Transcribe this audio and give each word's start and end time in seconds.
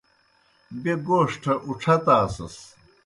بیْہ 0.81 0.95
گوݜٹھہ 1.05 1.53
اُڇھتاسَس۔ 1.67 2.55